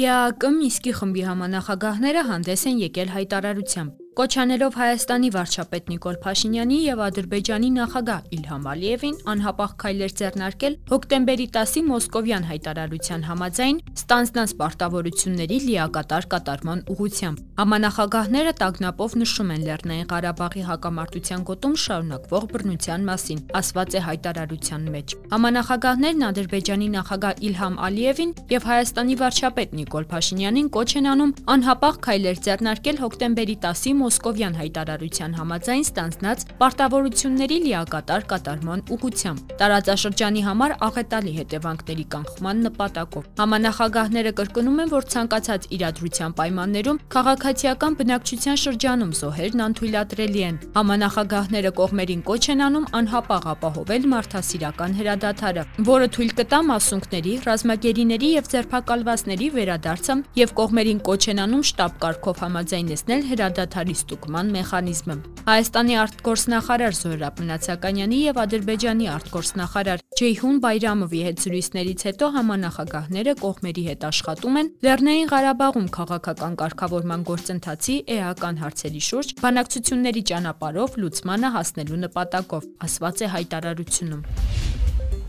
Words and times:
ԵԱԿ 0.00 0.50
Միսկի 0.58 0.92
խմբի 0.98 1.22
համանախագահները 1.28 2.22
հանդես 2.30 2.62
են 2.70 2.76
եկել 2.86 3.08
հայտարարությամբ։ 3.16 3.90
Կոչանելով 4.18 4.74
Հայաստանի 4.74 5.28
վարչապետ 5.30 5.90
Նիկոլ 5.90 6.16
Փաշինյանի 6.22 6.76
եւ 6.82 7.00
Ադրբեջանի 7.04 7.68
նախագահ 7.76 8.32
Իլհամ 8.34 8.64
Ալիևին 8.70 9.18
անհապաղ 9.30 9.74
քայլեր 9.82 10.14
ձեռնարկել 10.20 10.74
հոկտեմբերի 10.90 11.46
10-ի 11.54 11.82
Մոսկովյան 11.86 12.48
հայտարարության 12.50 13.22
համաձայն 13.30 13.78
ստանձնած 14.00 14.54
պարտավորությունների 14.62 15.58
լիակատար 15.66 16.26
կատարման 16.34 16.82
ուղղությամբ։ 16.90 17.44
Համանախագահները 17.60 18.52
տագնապով 18.60 19.14
նշում 19.20 19.54
են 19.54 19.62
Լեռնային 19.70 20.10
Ղարաբաղի 20.10 20.62
հակամարտության 20.70 21.46
գոտում 21.46 21.78
շարունակվող 21.86 22.44
բռնության 22.50 23.06
մասին, 23.10 23.40
ասված 23.62 23.90
է 23.94 24.04
հայտարարության 24.10 24.90
մեջ։ 24.90 25.16
Համանախագահներն 25.30 26.26
Ադրբեջանի 26.30 26.90
նախագահ 26.98 27.44
Իլհամ 27.50 27.80
Ալիևին 27.86 28.34
եւ 28.58 28.68
Հայաստանի 28.74 29.14
վարչապետ 29.22 29.78
Նիկոլ 29.80 30.10
Փաշինյանին 30.10 30.70
կոչ 30.74 30.90
են 30.98 31.10
անում 31.14 31.34
անհապաղ 31.54 32.00
քայլեր 32.10 32.44
ձեռնարկել 32.50 33.02
հոկտեմբերի 33.04 33.56
10-ի 33.60 33.92
Մոսկովյան 34.10 34.56
հայտարարության 34.58 35.34
համաձայն 35.38 35.84
ստանձնած 35.86 36.40
պարտավորությունների 36.58 37.56
լիակատար 37.64 38.24
կատարման 38.30 38.80
ուղղությամբ 38.94 39.52
տարածաշրջանի 39.60 40.40
համար 40.46 40.72
աղետալի 40.86 41.34
հետևանքների 41.36 42.06
կանխման 42.14 42.64
նպատակով։ 42.66 43.28
Համանախագահները 43.40 44.32
կրկնում 44.40 44.80
են, 44.82 44.90
որ 44.90 45.06
ցանկացած 45.14 45.68
իրադրության 45.76 46.34
պայմաններում 46.40 46.98
քաղաքացիական 47.14 47.98
բնակչության 48.00 48.58
շրջանում 48.64 49.12
զոհերն 49.20 49.62
անթույլատրելի 49.70 50.42
են։ 50.50 50.58
Համանախագահները 50.80 51.72
կողմերին 51.78 52.24
կոչ 52.30 52.42
են 52.50 52.64
անում 52.66 52.90
անհապաղ 52.98 53.48
ապահովել 53.54 54.10
մարդասիրական 54.10 54.98
հրադադարը, 54.98 55.66
որը 55.90 56.10
թույլ 56.18 56.34
կտա 56.40 56.60
մասունքների, 56.70 57.36
ռազմագերիների 57.46 58.30
եւ 58.40 58.50
ձերբակալվածների 58.56 59.48
վերադարձը 59.60 60.18
եւ 60.40 60.56
կողմերին 60.60 61.00
կոչ 61.10 61.22
են 61.30 61.44
անում 61.46 61.64
շտաբ 61.70 61.96
կարգով 62.00 62.44
համաձայնեցնել 62.48 63.26
հրադադարի 63.30 63.89
ստուգման 63.96 64.52
մեխանիզմը։ 64.54 65.16
Հայաստանի 65.50 65.94
արտգործնախարար 66.00 66.96
Զոհրաբ 67.00 67.40
Մնացականյանի 67.40 68.18
եւ 68.20 68.40
Ադրբեջանի 68.44 69.06
արտգործնախարար 69.14 70.04
Ջեյհուն 70.20 70.58
Բայրամովի 70.64 71.20
հետ 71.26 71.44
զրույցներից 71.44 72.04
հետո 72.10 72.30
համանախագահները 72.36 73.34
կողմերի 73.40 73.84
հետ 73.90 74.06
աշխատում 74.10 74.58
են 74.60 74.72
Լեռնային 74.86 75.30
Ղարաբաղում 75.32 75.90
քաղաքական 75.96 76.58
կարգավորման 76.60 77.26
գործընթացի 77.30 77.96
էական 78.20 78.60
հարցերի 78.64 79.04
շուրջ 79.10 79.36
բանակցությունների 79.40 80.24
ճանապարհով 80.32 80.98
լուծմանը 81.04 81.54
հասնելու 81.56 82.02
նպատակով, 82.06 82.72
ասված 82.90 83.24
է 83.24 83.32
հայտարարությունում։ 83.38 84.59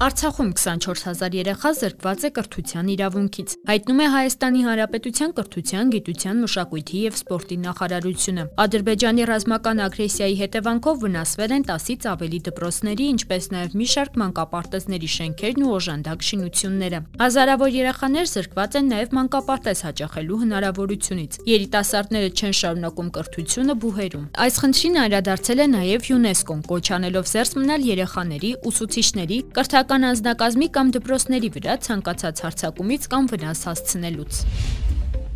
Արցախում 0.01 0.47
24000 0.57 1.35
երեխա 1.37 1.69
զրկված 1.77 2.23
է 2.25 2.29
կրթության 2.33 2.87
իրավունքից։ 2.89 3.51
Հայտնում 3.69 3.99
է 4.01 4.05
Հայաստանի 4.13 4.61
Հանրապետության 4.65 5.33
կրթության, 5.37 5.91
գիտության, 5.93 6.39
մշակույթի 6.41 7.01
եւ 7.01 7.19
սպորտի 7.19 7.57
նախարարությունը։ 7.65 8.45
Ադրբեջանի 8.65 9.27
ռազմական 9.29 9.81
ագրեսիայի 9.85 10.35
հետևանքով 10.41 10.95
վնասվել 11.05 11.53
են 11.53 11.65
10-ից 11.69 12.07
ավելի 12.11 12.39
դպրոցների, 12.49 13.05
ինչպես 13.13 13.45
նաեւ 13.53 13.75
մի 13.77 13.87
շարք 13.93 14.17
մանկապարտեզների 14.21 15.09
շենքերն 15.21 15.61
ու 15.61 15.75
օժանդակ 15.77 16.25
շինությունները։ 16.31 16.99
Հազարավոր 17.21 17.69
երեխաներ 17.77 18.25
զրկված 18.33 18.79
են 18.81 18.89
նաեւ 18.89 19.15
մանկապարտեզ 19.21 19.85
հաճախելու 19.85 20.41
հնարավորությունից։ 20.41 21.31
Երիտասարդները 21.51 22.33
չեն 22.41 22.57
շարունակում 22.57 23.13
կրթությունը 23.21 23.77
բուհերում։ 23.85 24.25
Այս 24.41 24.55
խնդրին 24.65 24.99
անդրադարձել 25.05 25.61
է 25.61 25.67
նաեւ 25.77 26.01
ՅՈՒՆԵՍԿՕ-ն, 26.01 26.61
կոչ 26.71 26.85
անելով 26.97 27.25
զերծ 27.31 27.51
մնալ 27.61 27.81
երեխաների, 27.91 28.51
ուսուցիչների, 28.71 29.37
կրթական 29.51 29.90
պետական 29.91 30.07
անձնակազմի 30.07 30.67
կամ 30.71 30.91
դպրոցների 30.95 31.49
վրա 31.51 31.73
ցանկացած 31.83 32.41
հարձակումից 32.45 33.07
կամ 33.11 33.27
վնաս 33.27 33.63
հասցնելուց։ 33.67 34.39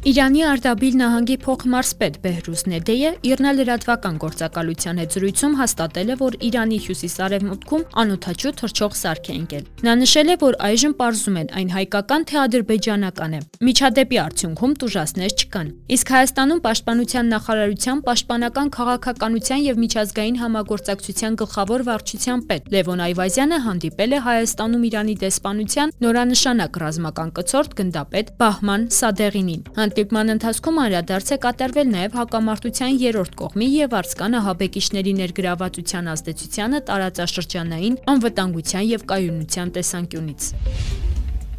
Իրանի 0.06 0.44
Արդաբիլ 0.46 0.98
նահանգի 1.00 1.36
փոխմարզպետ 1.42 2.18
Բեհրուզ 2.22 2.62
Նեդեյը 2.70 3.12
իռնալրատվական 3.26 4.18
գործակալության 4.22 5.00
հետ 5.02 5.16
զրույցում 5.16 5.56
հաստատել 5.58 6.12
է, 6.14 6.18
որ 6.20 6.36
Իրանի 6.46 6.78
հյուսիսարևմուտքում 6.86 7.86
անօթաչու 8.04 8.52
թռչող 8.60 8.94
սարք 9.02 9.26
է 9.26 9.34
ընկել։ 9.36 9.64
Նա 9.88 9.96
նշել 10.06 10.30
է, 10.30 10.36
որ 10.46 10.58
այժմ 10.70 10.94
պարզում 11.02 11.40
են 11.42 11.50
այն 11.58 11.74
հայկական 11.74 12.28
թե 12.30 12.38
ադրբեջանական 12.46 13.34
է։ 13.34 13.40
Միջադեպի 13.66 14.20
արդյունքում 14.26 14.76
տուժասներ 14.86 15.34
չկան։ 15.42 15.74
Իսկ 15.98 16.14
Հայաստանում 16.14 16.62
Պաշտպանության 16.70 17.34
նախարարության 17.34 18.06
Պաշտպանական 18.06 18.70
քաղաքականության 18.78 19.66
եւ 19.66 19.82
միջազգային 19.82 20.40
համագործակցության 20.46 21.40
գլխավոր 21.42 21.86
վարչության 21.90 22.46
պետ 22.46 22.70
Լևոն 22.78 23.04
Այվազյանը 23.10 23.60
հանդիպել 23.66 24.14
է 24.14 24.22
Հայաստանում 24.30 24.86
Իրանի 24.86 25.18
դեսպանության 25.26 25.98
նորանշանակ 26.06 26.82
ռազմական 26.86 27.36
կցորդ 27.42 27.78
գնդապետ 27.82 28.34
Բահման 28.46 28.90
Սադեղինին 29.02 29.64
հանդիպման 29.96 30.32
ընթացքում 30.34 30.80
անդրադարձ 30.84 31.30
է 31.32 31.36
կատարվել 31.46 31.88
նաև 31.92 32.18
հակամարտության 32.20 32.98
երրորդ 33.04 33.38
կողմի 33.40 33.70
եւ 33.76 33.96
արցկան 34.02 34.36
ահաբեկիչների 34.42 35.14
ներգրավվածության 35.22 36.12
ազդեցությանը 36.16 36.84
տարածաշրջանային 36.92 37.98
անվտանգության 38.16 38.86
եւ 38.92 39.08
կայունության 39.16 39.76
տեսանկյունից։ 39.80 40.52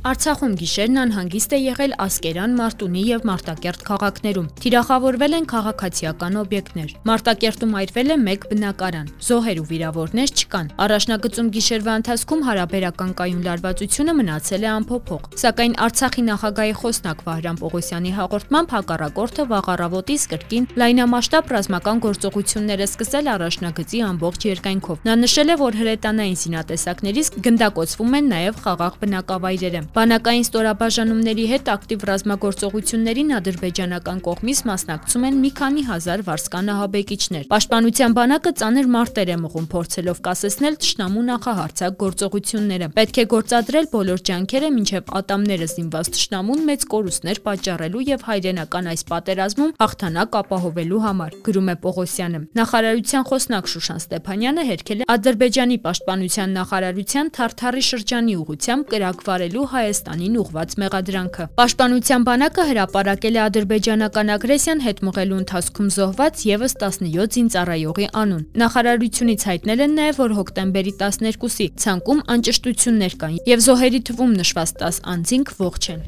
Արցախում 0.07 0.53
գիշերն 0.61 0.99
անհանգիստ 1.03 1.55
է 1.57 1.59
եղել 1.59 1.95
Ասկերան, 2.05 2.53
Մարտունի 2.55 3.01
եւ 3.09 3.25
Մարտակերտ 3.27 3.81
քաղաքներում։ 3.89 4.51
Թիրախավորվել 4.63 5.33
են 5.35 5.47
քաղաքացիական 5.51 6.37
օբյեկտներ։ 6.43 6.93
Մարտակերտում 7.11 7.75
այրվել 7.81 8.15
է 8.15 8.19
1 8.35 8.47
բնակարան։ 8.53 9.09
Զոհեր 9.27 9.59
ու 9.59 9.67
վիրավորներ 9.71 10.31
չկան։ 10.37 10.71
Առաջնագծում 10.87 11.49
գիշերվա 11.57 11.97
ընթացքում 11.99 12.45
հարաբերական 12.47 13.11
կայուն 13.19 13.43
լարվածությունը 13.51 14.15
մնացել 14.21 14.63
է 14.63 14.71
անփոփոխ։ 14.77 15.27
Սակայն 15.43 15.75
Արցախի 15.87 16.23
նախագահի 16.31 16.77
խոսնակ 16.87 17.27
Վահրամ 17.27 17.61
Պողոսյանի 17.67 18.15
հաղորդմամբ 18.21 18.77
հակառակորդը 18.77 19.49
վաղարավոտից 19.57 20.29
կրկին 20.31 20.71
լայնամասշտաբ 20.87 21.53
ռազմական 21.57 22.05
գործողություններ 22.07 22.79
է 22.79 22.89
սկսել 22.95 23.33
առաջնագծի 23.35 23.99
ամբողջ 24.07 24.49
երկայնքով։ 24.55 25.03
Նա 25.11 25.19
նշել 25.27 25.51
է, 25.51 25.59
որ 25.67 25.81
հրետանային 25.83 26.41
զինատեսակներից 26.47 27.35
գնդակոծվում 27.47 28.17
են 28.21 28.33
նաև 28.37 28.63
խաղաղ 28.67 28.99
բնակավայրերը։ 29.03 29.83
Բանակային 29.97 30.43
ստորաբաժանումների 30.45 31.45
հետ 31.49 31.69
ակտիվ 31.73 32.03
ռազմագործողություններին 32.09 33.31
ադրբեջանական 33.33 34.19
կողմից 34.27 34.59
մասնակցում 34.69 35.23
են 35.25 35.37
մի 35.41 35.51
քանի 35.57 35.85
հազար 35.87 36.23
վարսկան 36.27 36.67
ահաբեկիչներ։ 36.73 37.47
Պաշտպանության 37.53 38.17
բանակը 38.19 38.53
ծանր 38.61 38.91
մարտեր 38.93 39.33
է 39.33 39.39
մղում 39.41 39.69
փորձելով 39.73 40.21
կասեցնել 40.27 40.77
ճշնամու 40.85 41.25
նախահարցակ 41.31 41.97
գործողությունները։ 42.05 42.89
Պետք 42.93 43.17
է 43.17 43.25
գործադրել 43.33 43.89
բոլոր 43.97 44.21
ջանքերը 44.29 44.71
մինչև 44.77 45.09
ատամները 45.17 45.71
զինված 45.73 46.13
ճշնամուն 46.13 46.61
մեծ 46.69 46.87
կորուստներ 46.93 47.41
պատճառելու 47.49 48.05
եւ 48.13 48.29
հայրենական 48.29 48.93
այս 48.93 49.03
պատերազմում 49.17 49.75
հաղթանակ 49.81 50.39
ապահովելու 50.45 51.03
համար, 51.07 51.41
գրում 51.49 51.73
է 51.73 51.77
Պողոսյանը։ 51.87 52.43
Նախարարության 52.61 53.27
խոսնակ 53.33 53.73
Շուշան 53.73 54.05
Ստեփանյանը 54.05 54.69
հերքել 54.77 55.01
է 55.01 55.09
Ադրբեջանի 55.17 55.81
պաշտպանության 55.87 56.57
նախարարության 56.61 57.33
Թարթարի 57.37 57.85
շրջանի 57.87 58.37
ուղությամբ 58.45 58.89
կրակվարելու 58.93 59.67
հայ 59.77 59.86
Հայաստանին 59.87 60.39
ուղված 60.41 60.73
մեղադրանքը։ 60.83 61.45
Պաշտպանության 61.61 62.25
բանակը 62.27 62.63
հրապարակել 62.71 63.37
է 63.37 63.41
ադրբեջանական 63.45 64.33
ագրեսիան 64.35 64.83
հետ 64.87 65.03
մղելու 65.07 65.39
ընթացքում 65.43 65.93
զոհված 65.97 66.43
եւս 66.51 66.75
17 66.83 67.31
զինծառայողի 67.37 68.09
անուն։ 68.23 68.43
Նախարարությունից 68.67 69.47
հայտնել 69.53 69.87
են 69.87 69.97
նաեւ, 70.01 70.21
որ 70.27 70.37
հոկտեմբերի 70.41 70.97
12-ի 71.07 71.71
ցանկում 71.87 72.27
անճշտություններ 72.35 73.19
կան 73.23 73.41
եւ 73.55 73.65
զոհերի 73.71 74.05
թվում 74.11 74.37
նշված 74.43 74.77
10 74.83 75.03
անձինք 75.15 75.57
ողջ 75.63 75.91
են։ 75.95 76.07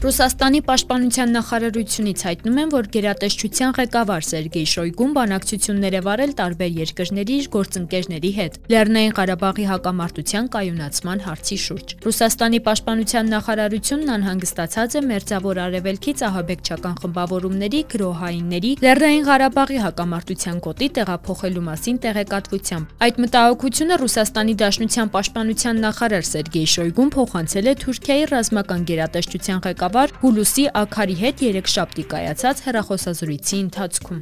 Ռուսաստանի 0.00 0.60
պաշտպանության 0.64 1.32
նախարարությունից 1.36 2.22
հայտնում 2.24 2.58
են, 2.60 2.70
որ 2.72 2.86
գերատեսչության 2.94 3.72
ղեկավար 3.76 4.24
Սերգեյ 4.24 4.68
Շոյգուն 4.72 5.10
բանակցություններ 5.16 5.96
է 5.98 6.00
վարել 6.06 6.30
տարբեր 6.38 6.70
երկրների 6.80 7.34
իր 7.40 7.48
գործընկերների 7.56 8.30
հետ 8.36 8.56
Լեռնային 8.72 9.12
Ղարաբաղի 9.18 9.66
հակամարտության 9.70 10.48
կայունացման 10.56 11.20
հարցի 11.26 11.58
շուրջ։ 11.64 11.92
Ռուսաստանի 12.06 12.60
պաշտպանության 12.70 13.28
նախարարությունն 13.34 14.14
անհանգստացած 14.16 14.96
է 14.96 15.02
Մերձավոր 15.10 15.60
Արևելքից 15.68 16.24
ահաբեկչական 16.30 16.96
խմբավորումների 17.04 17.80
գրոհայինների 17.92 18.72
Լեռնային 18.80 19.28
Ղարաբաղի 19.28 19.78
հակամարտության 19.84 20.64
գոտի 20.64 20.90
տեղափոխելու 20.96 21.66
մասին 21.68 22.00
տեղեկատվությամբ։ 22.08 22.96
Այդ 23.04 23.20
մտահոգությունը 23.20 24.00
Ռուսաստանի 24.00 24.56
Դաշնության 24.64 25.12
պաշտպանության 25.20 25.84
նախարար 25.84 26.24
Սերգեյ 26.30 26.72
Շոյգուն 26.80 27.14
փոխանցել 27.20 27.68
է 27.68 27.78
Թուրքիայի 27.84 28.24
ռազմական 28.30 28.88
գերատեսչության 28.90 29.64
ղեկավար 29.68 29.89
ղեկավար 29.90 30.12
Հուլուսի 30.22 30.64
Աքարի 30.80 31.14
հետ 31.18 31.40
երեքշաբթի 31.42 32.04
կայացած 32.12 32.62
հեռախոսազրույցի 32.66 33.56
ընթացքում։ 33.64 34.20